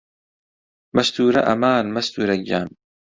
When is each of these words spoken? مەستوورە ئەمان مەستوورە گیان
مەستوورە 0.95 1.41
ئەمان 1.47 1.85
مەستوورە 1.95 2.35
گیان 2.45 2.67